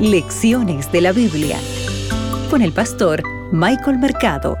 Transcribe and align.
Lecciones 0.00 0.92
de 0.92 1.00
la 1.00 1.12
Biblia 1.12 1.56
con 2.50 2.60
el 2.60 2.70
pastor 2.70 3.22
Michael 3.50 3.98
Mercado. 3.98 4.58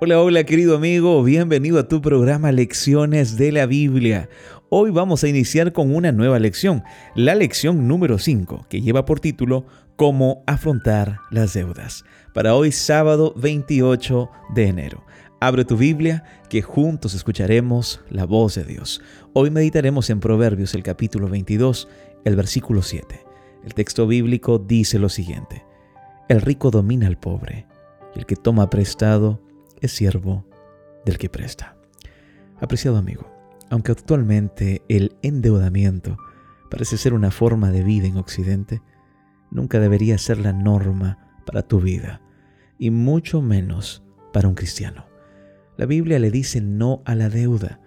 Hola, 0.00 0.20
hola 0.22 0.44
querido 0.44 0.76
amigo, 0.76 1.24
bienvenido 1.24 1.80
a 1.80 1.88
tu 1.88 2.00
programa 2.00 2.52
Lecciones 2.52 3.36
de 3.36 3.50
la 3.50 3.66
Biblia. 3.66 4.28
Hoy 4.68 4.92
vamos 4.92 5.24
a 5.24 5.28
iniciar 5.28 5.72
con 5.72 5.92
una 5.92 6.12
nueva 6.12 6.38
lección, 6.38 6.84
la 7.16 7.34
lección 7.34 7.88
número 7.88 8.18
5, 8.18 8.66
que 8.68 8.80
lleva 8.80 9.04
por 9.04 9.18
título 9.18 9.66
Cómo 9.96 10.44
afrontar 10.46 11.18
las 11.32 11.54
deudas, 11.54 12.04
para 12.34 12.54
hoy 12.54 12.70
sábado 12.70 13.34
28 13.36 14.30
de 14.54 14.68
enero. 14.68 15.04
Abre 15.46 15.64
tu 15.64 15.76
Biblia, 15.76 16.24
que 16.48 16.60
juntos 16.60 17.14
escucharemos 17.14 18.00
la 18.10 18.26
voz 18.26 18.56
de 18.56 18.64
Dios. 18.64 19.00
Hoy 19.32 19.52
meditaremos 19.52 20.10
en 20.10 20.18
Proverbios 20.18 20.74
el 20.74 20.82
capítulo 20.82 21.28
22, 21.28 21.86
el 22.24 22.34
versículo 22.34 22.82
7. 22.82 23.24
El 23.62 23.72
texto 23.72 24.08
bíblico 24.08 24.58
dice 24.58 24.98
lo 24.98 25.08
siguiente. 25.08 25.64
El 26.28 26.40
rico 26.40 26.72
domina 26.72 27.06
al 27.06 27.16
pobre, 27.16 27.64
y 28.12 28.18
el 28.18 28.26
que 28.26 28.34
toma 28.34 28.68
prestado 28.70 29.40
es 29.80 29.92
siervo 29.92 30.44
del 31.04 31.16
que 31.16 31.28
presta. 31.28 31.76
Apreciado 32.60 32.96
amigo, 32.96 33.32
aunque 33.70 33.92
actualmente 33.92 34.82
el 34.88 35.14
endeudamiento 35.22 36.16
parece 36.72 36.98
ser 36.98 37.14
una 37.14 37.30
forma 37.30 37.70
de 37.70 37.84
vida 37.84 38.08
en 38.08 38.16
Occidente, 38.16 38.82
nunca 39.52 39.78
debería 39.78 40.18
ser 40.18 40.38
la 40.38 40.52
norma 40.52 41.40
para 41.46 41.62
tu 41.62 41.78
vida, 41.80 42.20
y 42.80 42.90
mucho 42.90 43.42
menos 43.42 44.02
para 44.32 44.48
un 44.48 44.56
cristiano. 44.56 45.05
La 45.76 45.86
Biblia 45.86 46.18
le 46.18 46.30
dice 46.30 46.60
no 46.60 47.02
a 47.04 47.14
la 47.14 47.28
deuda. 47.28 47.80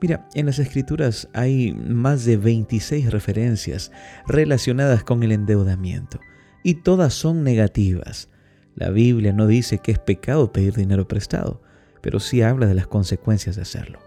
Mira, 0.00 0.28
en 0.34 0.46
las 0.46 0.58
escrituras 0.58 1.28
hay 1.32 1.72
más 1.72 2.24
de 2.24 2.36
26 2.36 3.10
referencias 3.10 3.90
relacionadas 4.26 5.02
con 5.02 5.22
el 5.22 5.32
endeudamiento 5.32 6.20
y 6.62 6.74
todas 6.74 7.14
son 7.14 7.42
negativas. 7.42 8.28
La 8.74 8.90
Biblia 8.90 9.32
no 9.32 9.46
dice 9.46 9.78
que 9.78 9.92
es 9.92 9.98
pecado 9.98 10.52
pedir 10.52 10.74
dinero 10.74 11.08
prestado, 11.08 11.62
pero 12.00 12.20
sí 12.20 12.42
habla 12.42 12.66
de 12.66 12.74
las 12.74 12.86
consecuencias 12.86 13.56
de 13.56 13.62
hacerlo. 13.62 13.98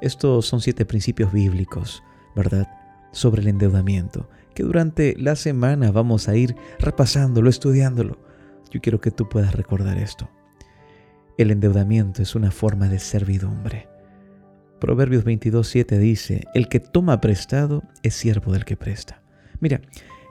Estos 0.00 0.46
son 0.46 0.60
siete 0.60 0.84
principios 0.84 1.32
bíblicos, 1.32 2.02
¿verdad? 2.36 2.68
Sobre 3.12 3.42
el 3.42 3.48
endeudamiento, 3.48 4.28
que 4.54 4.62
durante 4.62 5.16
la 5.18 5.36
semana 5.36 5.90
vamos 5.90 6.28
a 6.28 6.36
ir 6.36 6.56
repasándolo, 6.78 7.50
estudiándolo. 7.50 8.18
Yo 8.70 8.80
quiero 8.80 9.00
que 9.00 9.10
tú 9.10 9.28
puedas 9.28 9.54
recordar 9.54 9.98
esto. 9.98 10.28
El 11.38 11.50
endeudamiento 11.50 12.20
es 12.20 12.34
una 12.34 12.50
forma 12.50 12.88
de 12.88 12.98
servidumbre. 12.98 13.88
Proverbios 14.78 15.24
22.7 15.24 15.96
dice, 15.96 16.44
el 16.52 16.68
que 16.68 16.78
toma 16.78 17.22
prestado 17.22 17.84
es 18.02 18.14
siervo 18.14 18.52
del 18.52 18.66
que 18.66 18.76
presta. 18.76 19.22
Mira, 19.58 19.80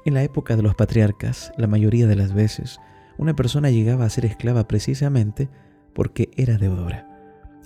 en 0.05 0.13
la 0.13 0.21
época 0.21 0.55
de 0.55 0.61
los 0.61 0.75
patriarcas, 0.75 1.53
la 1.57 1.65
mayoría 1.65 2.05
de 2.05 2.15
las 2.15 2.33
veces, 2.33 2.79
una 3.17 3.35
persona 3.35 3.71
llegaba 3.71 4.05
a 4.05 4.09
ser 4.11 4.25
esclava 4.25 4.67
precisamente 4.67 5.49
porque 5.93 6.29
era 6.37 6.59
deudora. 6.59 7.07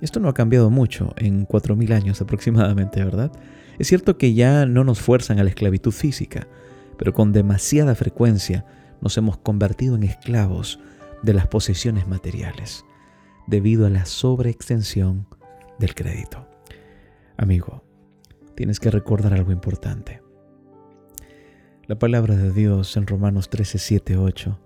Esto 0.00 0.18
no 0.18 0.30
ha 0.30 0.34
cambiado 0.34 0.70
mucho 0.70 1.12
en 1.18 1.46
4.000 1.46 1.92
años 1.92 2.22
aproximadamente, 2.22 3.04
¿verdad? 3.04 3.32
Es 3.78 3.88
cierto 3.88 4.16
que 4.16 4.32
ya 4.32 4.64
no 4.64 4.82
nos 4.82 5.00
fuerzan 5.00 5.38
a 5.40 5.44
la 5.44 5.50
esclavitud 5.50 5.92
física, 5.92 6.48
pero 6.96 7.12
con 7.12 7.32
demasiada 7.32 7.94
frecuencia 7.94 8.64
nos 9.02 9.18
hemos 9.18 9.36
convertido 9.36 9.94
en 9.94 10.04
esclavos 10.04 10.80
de 11.22 11.34
las 11.34 11.48
posesiones 11.48 12.08
materiales 12.08 12.85
debido 13.46 13.86
a 13.86 13.90
la 13.90 14.06
sobreextensión 14.06 15.26
del 15.78 15.94
crédito. 15.94 16.48
Amigo, 17.36 17.84
tienes 18.54 18.80
que 18.80 18.90
recordar 18.90 19.34
algo 19.34 19.52
importante. 19.52 20.22
La 21.86 21.98
palabra 21.98 22.36
de 22.36 22.50
Dios 22.52 22.96
en 22.96 23.06
Romanos 23.06 23.48
13, 23.48 23.78
7, 23.78 24.16
8. 24.16 24.60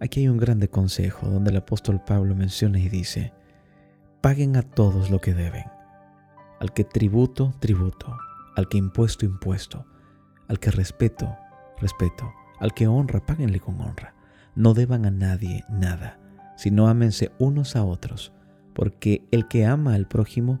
Aquí 0.00 0.20
hay 0.20 0.28
un 0.28 0.38
grande 0.38 0.68
consejo 0.68 1.28
donde 1.28 1.50
el 1.50 1.58
apóstol 1.58 2.02
Pablo 2.04 2.34
menciona 2.34 2.78
y 2.78 2.88
dice, 2.88 3.32
paguen 4.20 4.56
a 4.56 4.62
todos 4.62 5.10
lo 5.10 5.20
que 5.20 5.34
deben. 5.34 5.64
Al 6.60 6.72
que 6.72 6.84
tributo, 6.84 7.54
tributo. 7.60 8.16
Al 8.56 8.68
que 8.68 8.78
impuesto, 8.78 9.26
impuesto. 9.26 9.84
Al 10.48 10.58
que 10.58 10.70
respeto, 10.70 11.36
respeto. 11.80 12.32
Al 12.60 12.72
que 12.72 12.86
honra, 12.86 13.26
páguenle 13.26 13.60
con 13.60 13.80
honra. 13.80 14.14
No 14.54 14.72
deban 14.72 15.04
a 15.04 15.10
nadie 15.10 15.64
nada 15.68 16.23
sino 16.56 16.88
ámense 16.88 17.30
unos 17.38 17.76
a 17.76 17.84
otros, 17.84 18.32
porque 18.74 19.24
el 19.30 19.48
que 19.48 19.66
ama 19.66 19.94
al 19.94 20.06
prójimo 20.06 20.60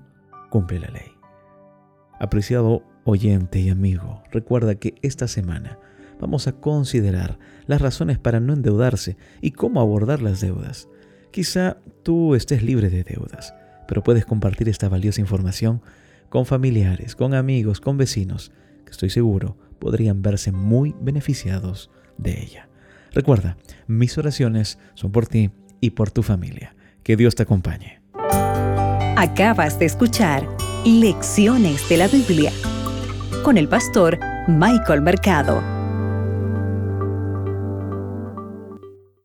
cumple 0.50 0.78
la 0.78 0.88
ley. 0.88 1.12
Apreciado 2.20 2.82
oyente 3.04 3.60
y 3.60 3.70
amigo, 3.70 4.22
recuerda 4.30 4.76
que 4.76 4.94
esta 5.02 5.28
semana 5.28 5.78
vamos 6.20 6.46
a 6.46 6.52
considerar 6.52 7.38
las 7.66 7.80
razones 7.80 8.18
para 8.18 8.40
no 8.40 8.52
endeudarse 8.52 9.16
y 9.40 9.50
cómo 9.50 9.80
abordar 9.80 10.22
las 10.22 10.40
deudas. 10.40 10.88
Quizá 11.30 11.78
tú 12.02 12.34
estés 12.34 12.62
libre 12.62 12.88
de 12.88 13.02
deudas, 13.02 13.54
pero 13.88 14.02
puedes 14.02 14.24
compartir 14.24 14.68
esta 14.68 14.88
valiosa 14.88 15.20
información 15.20 15.82
con 16.28 16.46
familiares, 16.46 17.16
con 17.16 17.34
amigos, 17.34 17.80
con 17.80 17.96
vecinos, 17.96 18.52
que 18.84 18.92
estoy 18.92 19.10
seguro 19.10 19.56
podrían 19.78 20.22
verse 20.22 20.50
muy 20.50 20.94
beneficiados 21.00 21.90
de 22.16 22.40
ella. 22.42 22.68
Recuerda, 23.12 23.58
mis 23.86 24.16
oraciones 24.16 24.78
son 24.94 25.12
por 25.12 25.26
ti 25.26 25.50
y 25.84 25.90
por 25.90 26.10
tu 26.10 26.22
familia. 26.22 26.74
Que 27.02 27.16
Dios 27.16 27.34
te 27.34 27.42
acompañe. 27.42 28.00
Acabas 29.16 29.78
de 29.78 29.84
escuchar 29.84 30.48
Lecciones 30.84 31.88
de 31.88 31.96
la 31.98 32.08
Biblia 32.08 32.52
con 33.42 33.58
el 33.58 33.68
pastor 33.68 34.18
Michael 34.48 35.02
Mercado. 35.02 35.73